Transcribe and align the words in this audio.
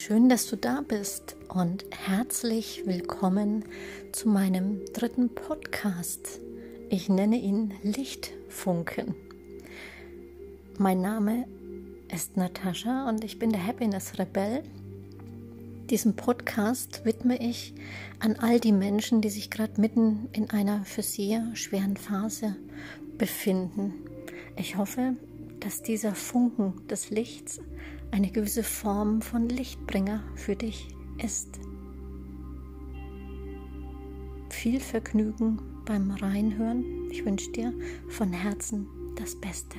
Schön, 0.00 0.28
dass 0.28 0.46
du 0.46 0.56
da 0.56 0.82
bist 0.86 1.36
und 1.48 1.84
herzlich 1.90 2.82
willkommen 2.86 3.64
zu 4.12 4.28
meinem 4.28 4.84
dritten 4.92 5.34
Podcast. 5.34 6.38
Ich 6.90 7.08
nenne 7.08 7.36
ihn 7.38 7.74
Lichtfunken. 7.82 9.16
Mein 10.78 11.00
Name 11.00 11.48
ist 12.14 12.36
Natascha 12.36 13.08
und 13.08 13.24
ich 13.24 13.40
bin 13.40 13.50
der 13.50 13.66
Happiness 13.66 14.16
Rebell. 14.18 14.62
Diesen 15.90 16.14
Podcast 16.14 17.04
widme 17.04 17.42
ich 17.42 17.74
an 18.20 18.36
all 18.36 18.60
die 18.60 18.72
Menschen, 18.72 19.22
die 19.22 19.30
sich 19.30 19.50
gerade 19.50 19.80
mitten 19.80 20.28
in 20.32 20.50
einer 20.50 20.84
für 20.84 21.02
sie 21.02 21.40
schweren 21.54 21.96
Phase 21.96 22.54
befinden. 23.18 23.94
Ich 24.56 24.76
hoffe, 24.76 25.16
dass 25.58 25.82
dieser 25.82 26.14
Funken 26.14 26.86
des 26.86 27.10
Lichts 27.10 27.60
eine 28.10 28.30
gewisse 28.30 28.62
Form 28.62 29.22
von 29.22 29.48
Lichtbringer 29.48 30.22
für 30.34 30.56
dich 30.56 30.88
ist. 31.22 31.58
Viel 34.50 34.80
Vergnügen 34.80 35.60
beim 35.84 36.10
Reinhören. 36.10 37.10
Ich 37.10 37.24
wünsche 37.24 37.50
dir 37.52 37.72
von 38.08 38.32
Herzen 38.32 38.86
das 39.16 39.38
Beste. 39.40 39.76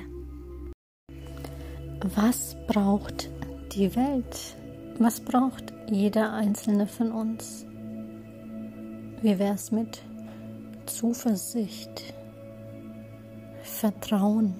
Was 2.14 2.56
braucht 2.66 3.30
die 3.72 3.94
Welt? 3.96 4.56
Was 4.98 5.20
braucht 5.20 5.72
jeder 5.90 6.32
einzelne 6.32 6.86
von 6.86 7.12
uns? 7.12 7.66
Wie 9.20 9.38
wäre 9.38 9.54
es 9.54 9.72
mit 9.72 10.02
Zuversicht, 10.86 12.14
Vertrauen, 13.62 14.54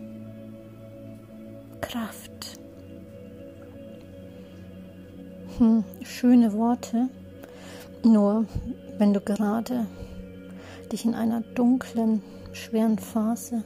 Kraft? 1.81 2.58
Hm, 5.59 5.83
schöne 6.05 6.53
Worte. 6.53 7.09
Nur 8.05 8.47
wenn 8.99 9.13
du 9.13 9.21
gerade 9.21 9.87
dich 10.93 11.05
in 11.05 11.15
einer 11.15 11.41
dunklen, 11.41 12.23
schweren 12.53 12.97
Phase 12.97 13.65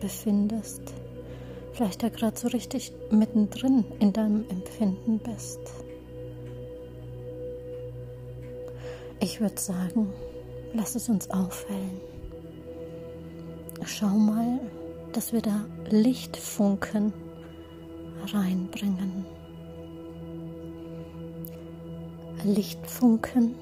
befindest, 0.00 0.80
vielleicht 1.74 2.02
da 2.02 2.08
gerade 2.08 2.38
so 2.38 2.48
richtig 2.48 2.92
mittendrin 3.10 3.84
in 4.00 4.14
deinem 4.14 4.48
Empfinden 4.48 5.18
bist. 5.18 5.60
Ich 9.20 9.38
würde 9.42 9.60
sagen, 9.60 10.10
lass 10.72 10.94
es 10.94 11.10
uns 11.10 11.28
aufhellen. 11.28 12.00
Schau 13.84 14.08
mal, 14.08 14.60
dass 15.12 15.34
wir 15.34 15.42
da 15.42 15.66
Lichtfunken 15.90 17.12
reinbringen. 18.32 19.37
Lichtfunken 22.54 23.54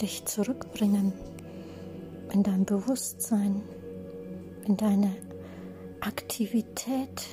dich 0.00 0.24
zurückbringen 0.24 1.12
in 2.32 2.42
dein 2.42 2.64
Bewusstsein, 2.64 3.62
in 4.66 4.76
deine 4.78 5.14
Aktivität, 6.00 7.26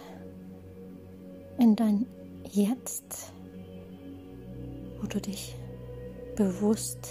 in 1.58 1.78
dein 1.78 2.06
Jetzt, 2.52 3.32
wo 5.00 5.08
du 5.08 5.22
dich 5.22 5.56
bewusst 6.36 7.08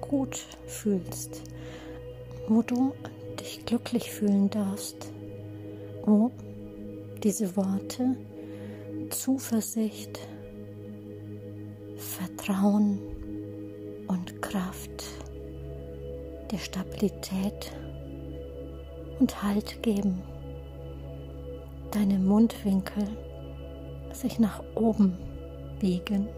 gut 0.00 0.44
fühlst, 0.66 1.42
wo 2.48 2.62
du 2.62 2.92
dich 3.40 3.64
glücklich 3.66 4.10
fühlen 4.10 4.50
darfst, 4.50 5.12
wo 6.04 6.32
diese 7.22 7.56
Worte 7.56 8.16
Zuversicht, 9.10 10.18
Vertrauen 12.16 12.98
und 14.06 14.40
Kraft, 14.40 15.04
dir 16.50 16.58
Stabilität 16.58 17.72
und 19.20 19.42
Halt 19.42 19.82
geben. 19.82 20.22
Deine 21.90 22.18
Mundwinkel 22.18 23.04
sich 24.12 24.38
nach 24.38 24.62
oben 24.74 25.18
biegen, 25.78 26.28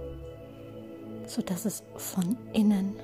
sodass 1.26 1.64
es 1.64 1.84
von 1.94 2.36
innen 2.52 2.96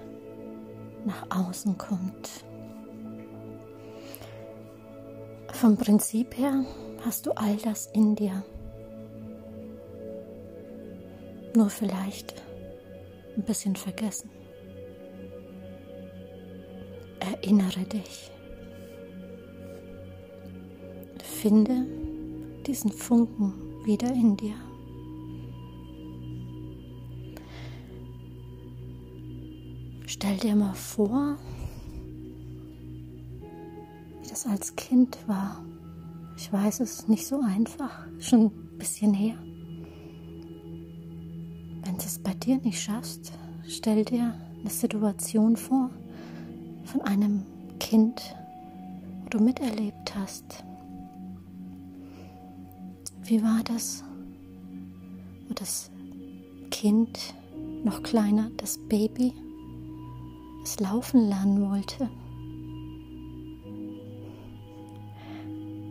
nach 1.05 1.27
außen 1.31 1.79
kommt. 1.79 2.45
Vom 5.53 5.77
Prinzip 5.77 6.37
her 6.37 6.65
hast 7.05 7.27
du 7.27 7.31
all 7.33 7.57
das 7.59 7.87
in 7.93 8.17
dir. 8.17 8.43
Nur 11.55 11.71
vielleicht 11.71 12.35
ein 13.37 13.43
bisschen 13.45 13.77
vergessen. 13.77 14.31
Erinnere 17.21 17.81
dich. 17.85 18.31
Finde 21.23 21.87
diesen 22.67 22.91
Funken 22.91 23.53
wieder 23.85 24.11
in 24.13 24.37
dir. 24.37 24.55
Stell 30.07 30.37
dir 30.39 30.57
mal 30.57 30.75
vor, 30.75 31.37
wie 34.23 34.29
das 34.29 34.47
als 34.47 34.75
Kind 34.75 35.19
war. 35.27 35.65
Ich 36.37 36.51
weiß, 36.53 36.81
es 36.81 37.01
ist 37.01 37.09
nicht 37.09 37.27
so 37.27 37.41
einfach, 37.41 38.07
schon 38.19 38.47
ein 38.47 38.79
bisschen 38.79 39.13
her. 39.13 39.44
Dir 42.45 42.59
nicht 42.59 42.81
schaffst, 42.81 43.33
stell 43.67 44.05
dir 44.05 44.35
eine 44.61 44.71
Situation 44.71 45.57
vor 45.57 45.91
von 46.85 47.01
einem 47.03 47.43
Kind, 47.81 48.37
wo 49.23 49.31
du 49.31 49.43
miterlebt 49.43 50.15
hast. 50.15 50.65
Wie 53.23 53.43
war 53.43 53.63
das, 53.65 54.05
wo 55.49 55.55
das 55.55 55.91
Kind, 56.71 57.19
noch 57.83 58.03
kleiner, 58.03 58.51
das 58.59 58.79
Baby, 58.89 59.33
es 60.63 60.79
laufen 60.81 61.29
lernen 61.29 61.71
wollte? 61.71 62.11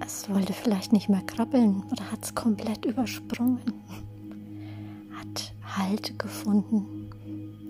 Es 0.05 0.29
wollte 0.29 0.53
vielleicht 0.53 0.93
nicht 0.93 1.09
mehr 1.09 1.21
krabbeln 1.21 1.83
oder 1.91 2.11
hat 2.11 2.23
es 2.23 2.35
komplett 2.35 2.85
übersprungen. 2.85 3.61
Halt 5.75 6.19
gefunden 6.19 7.09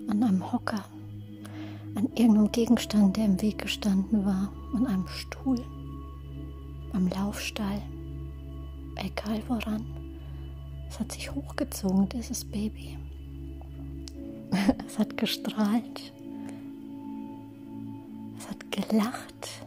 an 0.08 0.22
einem 0.22 0.52
Hocker, 0.52 0.84
an 1.94 2.08
irgendeinem 2.14 2.52
Gegenstand, 2.52 3.16
der 3.16 3.24
im 3.24 3.40
Weg 3.40 3.58
gestanden 3.58 4.26
war, 4.26 4.52
an 4.74 4.86
einem 4.86 5.08
Stuhl, 5.08 5.64
am 6.92 7.08
Laufstall, 7.08 7.80
egal 8.96 9.42
woran. 9.48 9.86
Es 10.88 11.00
hat 11.00 11.12
sich 11.12 11.34
hochgezogen, 11.34 12.08
dieses 12.08 12.44
Baby. 12.44 12.98
Es 14.86 14.98
hat 14.98 15.16
gestrahlt. 15.16 16.12
Es 18.38 18.48
hat 18.48 18.70
gelacht. 18.70 19.64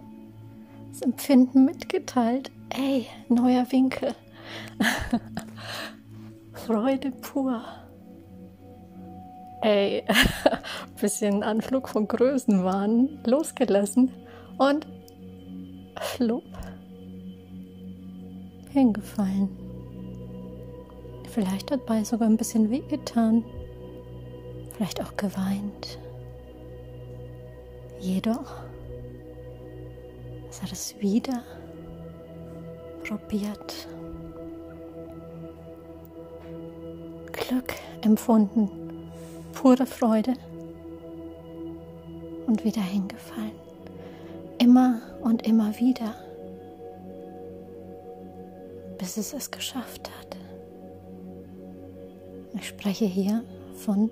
Das 0.90 1.02
Empfinden 1.02 1.66
mitgeteilt. 1.66 2.52
Ey, 2.70 3.08
neuer 3.28 3.70
Winkel. 3.72 4.16
Freude 6.54 7.12
pur. 7.12 7.64
Ey, 9.62 10.04
bisschen 11.02 11.42
Anflug 11.42 11.90
von 11.90 12.08
Größenwahn 12.08 13.20
losgelassen 13.26 14.12
und 14.58 14.86
flupp 16.00 16.44
hingefallen. 18.72 19.50
Vielleicht 21.32 21.72
dabei 21.72 22.04
sogar 22.04 22.28
ein 22.28 22.38
bisschen 22.38 22.70
wehgetan, 22.70 23.44
vielleicht 24.76 25.02
auch 25.02 25.18
geweint. 25.18 26.00
Jedoch 28.00 28.54
es 30.50 30.62
hat 30.62 30.72
es 30.72 30.96
wieder 31.00 31.44
probiert. 33.04 33.88
Glück 37.32 37.74
empfunden 38.02 38.77
pure 39.62 39.88
Freude 39.88 40.34
und 42.46 42.64
wieder 42.64 42.82
hingefallen. 42.82 43.54
Immer 44.60 45.02
und 45.22 45.48
immer 45.48 45.76
wieder, 45.80 46.14
bis 49.00 49.18
es 49.18 49.34
es 49.34 49.50
geschafft 49.50 50.12
hat. 50.20 50.38
Ich 52.54 52.68
spreche 52.68 53.06
hier 53.06 53.44
von 53.74 54.12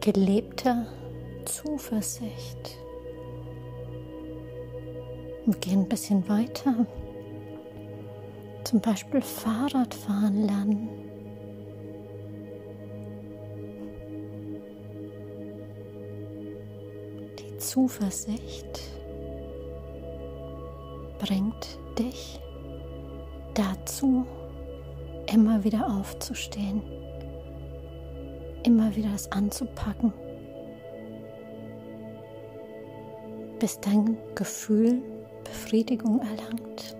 gelebter 0.00 0.86
Zuversicht. 1.44 2.76
Wir 5.46 5.54
gehen 5.60 5.82
ein 5.82 5.88
bisschen 5.88 6.28
weiter. 6.28 6.86
Zum 8.64 8.80
Beispiel 8.80 9.22
Fahrradfahren 9.22 10.44
lernen 10.44 11.09
Zuversicht 17.70 18.80
bringt 21.20 21.78
dich 21.96 22.40
dazu, 23.54 24.26
immer 25.32 25.62
wieder 25.62 25.86
aufzustehen, 25.86 26.82
immer 28.64 28.96
wieder 28.96 29.14
es 29.14 29.30
anzupacken, 29.30 30.12
bis 33.60 33.78
dein 33.78 34.18
Gefühl 34.34 35.00
Befriedigung 35.44 36.18
erlangt 36.22 36.96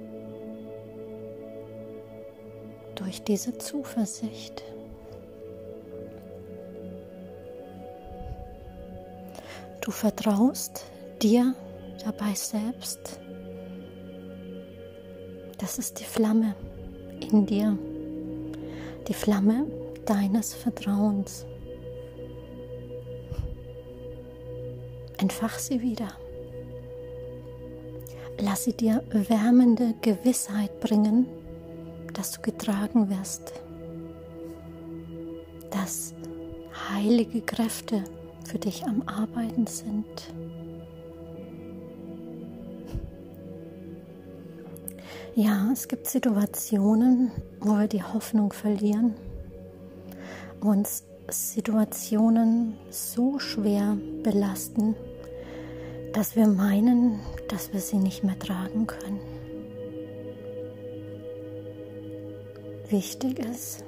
durch 2.94 3.24
diese 3.24 3.58
Zuversicht. 3.58 4.62
Du 9.80 9.90
vertraust 9.90 10.84
dir 11.22 11.54
dabei 12.04 12.34
selbst. 12.34 13.18
Das 15.56 15.78
ist 15.78 16.00
die 16.00 16.04
Flamme 16.04 16.54
in 17.32 17.46
dir, 17.46 17.78
die 19.08 19.14
Flamme 19.14 19.66
deines 20.04 20.52
Vertrauens. 20.52 21.46
Entfach 25.16 25.58
sie 25.58 25.80
wieder. 25.80 26.08
Lass 28.38 28.64
sie 28.64 28.72
dir 28.74 29.02
wärmende 29.10 29.94
Gewissheit 30.02 30.80
bringen, 30.80 31.26
dass 32.14 32.32
du 32.32 32.42
getragen 32.42 33.10
wirst, 33.10 33.52
dass 35.70 36.14
heilige 36.90 37.42
Kräfte 37.42 38.04
für 38.50 38.58
dich 38.58 38.84
am 38.84 39.02
Arbeiten 39.06 39.68
sind. 39.68 40.34
Ja, 45.36 45.70
es 45.72 45.86
gibt 45.86 46.08
Situationen, 46.08 47.30
wo 47.60 47.78
wir 47.78 47.86
die 47.86 48.02
Hoffnung 48.02 48.52
verlieren, 48.52 49.14
wo 50.60 50.70
uns 50.70 51.04
Situationen 51.28 52.76
so 52.90 53.38
schwer 53.38 53.96
belasten, 54.24 54.96
dass 56.12 56.34
wir 56.34 56.48
meinen, 56.48 57.20
dass 57.48 57.72
wir 57.72 57.78
sie 57.78 57.98
nicht 57.98 58.24
mehr 58.24 58.38
tragen 58.38 58.88
können. 58.88 59.20
Wichtig 62.88 63.38
ist, 63.38 63.84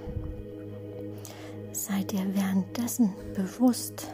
sei 1.72 2.04
dir 2.04 2.24
währenddessen 2.32 3.12
bewusst, 3.34 4.06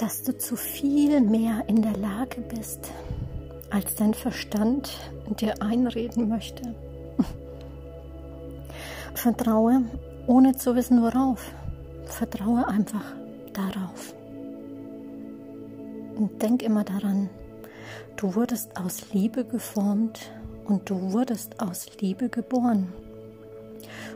dass 0.00 0.22
du 0.22 0.36
zu 0.36 0.56
viel 0.56 1.20
mehr 1.20 1.64
in 1.66 1.82
der 1.82 1.94
Lage 1.94 2.40
bist, 2.40 2.90
als 3.68 3.96
dein 3.96 4.14
Verstand 4.14 4.90
dir 5.38 5.60
einreden 5.60 6.26
möchte. 6.30 6.74
Vertraue, 9.14 9.82
ohne 10.26 10.56
zu 10.56 10.74
wissen 10.74 11.02
worauf. 11.02 11.52
Vertraue 12.06 12.66
einfach 12.66 13.04
darauf. 13.52 14.14
Und 16.16 16.40
denk 16.40 16.62
immer 16.62 16.84
daran, 16.84 17.28
du 18.16 18.34
wurdest 18.34 18.80
aus 18.80 19.12
Liebe 19.12 19.44
geformt 19.44 20.32
und 20.64 20.88
du 20.88 21.12
wurdest 21.12 21.60
aus 21.60 21.86
Liebe 22.00 22.30
geboren. 22.30 22.90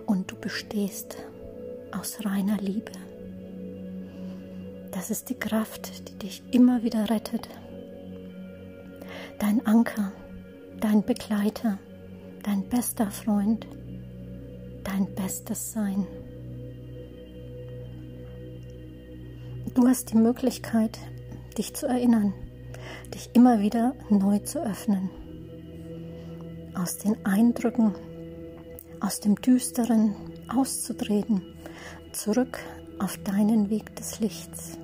Und 0.07 0.31
du 0.31 0.37
bestehst 0.37 1.19
aus 1.93 2.25
reiner 2.25 2.57
Liebe. 2.57 2.93
Das 4.95 5.11
ist 5.11 5.29
die 5.29 5.35
Kraft, 5.35 6.09
die 6.09 6.19
dich 6.21 6.43
immer 6.53 6.85
wieder 6.85 7.11
rettet. 7.11 7.49
Dein 9.41 9.67
Anker, 9.67 10.13
dein 10.81 11.03
Begleiter, 11.03 11.81
dein 12.45 12.69
bester 12.69 13.11
Freund, 13.11 13.67
dein 14.85 15.13
bestes 15.17 15.73
Sein. 15.73 16.07
Du 19.75 19.89
hast 19.89 20.13
die 20.13 20.17
Möglichkeit, 20.17 20.97
dich 21.59 21.75
zu 21.75 21.89
erinnern, 21.89 22.33
dich 23.13 23.31
immer 23.33 23.61
wieder 23.61 23.97
neu 24.11 24.39
zu 24.39 24.65
öffnen. 24.65 25.11
Aus 26.77 26.99
den 26.99 27.17
Eindrücken, 27.27 27.97
aus 29.01 29.19
dem 29.19 29.35
Düsteren 29.35 30.15
auszutreten, 30.49 31.43
zurück 32.13 32.61
auf 33.01 33.19
deinen 33.19 33.71
Weg 33.71 33.97
des 33.97 34.21
Lichts. 34.21 34.79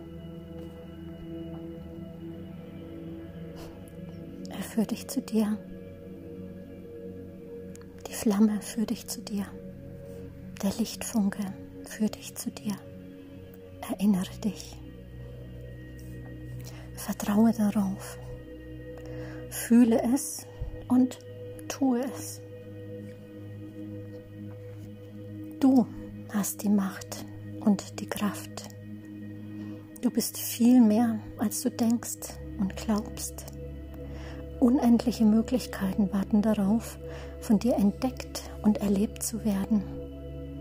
Führt 4.70 4.92
dich 4.92 5.08
zu 5.08 5.20
dir. 5.20 5.58
Die 8.06 8.12
Flamme 8.12 8.60
führt 8.62 8.90
dich 8.90 9.08
zu 9.08 9.20
dir. 9.20 9.46
Der 10.62 10.70
Lichtfunke 10.78 11.42
führt 11.84 12.14
dich 12.14 12.36
zu 12.36 12.52
dir. 12.52 12.76
Erinnere 13.90 14.30
dich. 14.44 14.76
Vertraue 16.94 17.52
darauf. 17.52 18.18
Fühle 19.48 20.00
es 20.14 20.46
und 20.86 21.18
tue 21.66 22.04
es. 22.04 22.40
Du 25.58 25.84
hast 26.32 26.62
die 26.62 26.68
Macht 26.68 27.24
und 27.60 27.98
die 27.98 28.06
Kraft. 28.06 28.68
Du 30.00 30.10
bist 30.10 30.38
viel 30.38 30.80
mehr, 30.80 31.18
als 31.38 31.62
du 31.62 31.70
denkst 31.70 32.38
und 32.60 32.76
glaubst. 32.76 33.59
Unendliche 34.60 35.24
Möglichkeiten 35.24 36.12
warten 36.12 36.42
darauf, 36.42 36.98
von 37.40 37.58
dir 37.58 37.74
entdeckt 37.76 38.42
und 38.62 38.78
erlebt 38.78 39.22
zu 39.22 39.42
werden. 39.44 39.82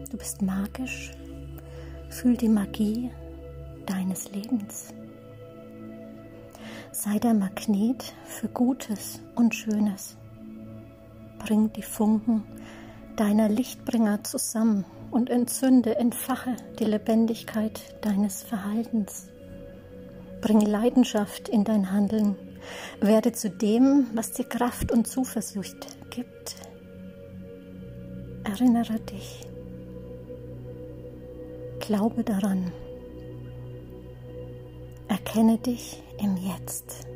Du 0.10 0.18
bist 0.18 0.42
magisch. 0.42 1.12
Fühl 2.10 2.38
die 2.38 2.50
Magie 2.50 3.12
deines 3.86 4.32
Lebens. 4.32 4.94
Sei 6.92 7.20
der 7.20 7.34
Magnet 7.34 8.14
für 8.26 8.48
Gutes 8.48 9.22
und 9.36 9.54
Schönes. 9.54 10.18
Bring 11.38 11.72
die 11.74 11.84
Funken 11.84 12.44
deiner 13.18 13.50
Lichtbringer 13.50 14.24
zusammen 14.24 14.86
und 15.12 15.30
entzünde, 15.30 15.98
entfache 15.98 16.56
die 16.80 16.86
Lebendigkeit 16.86 17.82
deines 18.02 18.44
Verhaltens. 18.44 19.28
Bring 20.40 20.62
Leidenschaft 20.62 21.50
in 21.50 21.66
dein 21.66 21.92
Handeln. 21.92 22.38
Werde 23.02 23.32
zu 23.32 23.50
dem, 23.50 24.08
was 24.14 24.32
dir 24.32 24.46
Kraft 24.46 24.92
und 24.92 25.08
Zuversicht 25.08 25.88
gibt. 26.10 26.56
Erinnere 28.44 29.00
dich. 29.00 29.48
Glaube 31.80 32.24
daran. 32.24 32.72
Erkenne 35.08 35.58
dich 35.58 36.04
im 36.20 36.38
Jetzt. 36.38 37.08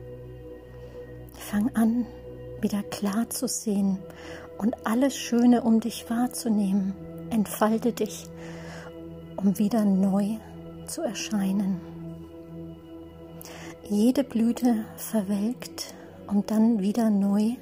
Fang 1.33 1.69
an, 1.75 2.05
wieder 2.61 2.81
klar 2.83 3.29
zu 3.29 3.47
sehen 3.47 3.99
und 4.57 4.87
alles 4.87 5.15
Schöne 5.15 5.61
um 5.61 5.79
dich 5.79 6.09
wahrzunehmen. 6.09 6.93
Entfalte 7.29 7.91
dich, 7.91 8.25
um 9.35 9.57
wieder 9.59 9.85
neu 9.85 10.37
zu 10.87 11.01
erscheinen. 11.01 11.92
Jede 13.89 14.23
Blüte 14.23 14.85
verwelkt, 14.95 15.93
um 16.27 16.45
dann 16.45 16.79
wieder 16.79 17.09
neu 17.09 17.55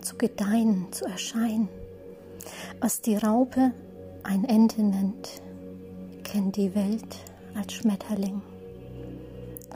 zu 0.00 0.16
gedeihen, 0.16 0.86
zu 0.90 1.04
erscheinen. 1.04 1.68
Was 2.80 3.02
die 3.02 3.16
Raupe 3.16 3.72
ein 4.22 4.44
Ende 4.46 4.82
nennt, 4.82 5.42
kennt 6.24 6.56
die 6.56 6.74
Welt 6.74 7.16
als 7.54 7.74
Schmetterling. 7.74 8.40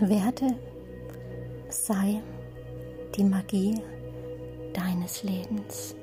Werde, 0.00 0.56
sei 1.68 2.22
die 3.14 3.24
Magie 3.24 3.74
deines 4.72 5.22
Lebens. 5.22 5.94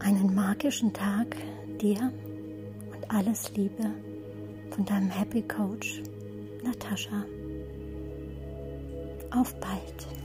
Einen 0.00 0.34
magischen 0.34 0.92
Tag 0.92 1.34
dir 1.80 2.12
und 2.92 3.10
alles 3.10 3.50
Liebe 3.56 3.90
von 4.74 4.84
deinem 4.84 5.08
Happy 5.08 5.42
Coach 5.42 6.02
Natascha. 6.64 7.24
Auf 9.30 9.54
bald. 9.60 10.23